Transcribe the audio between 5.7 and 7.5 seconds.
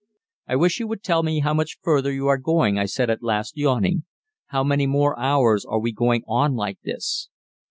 we going on like this?"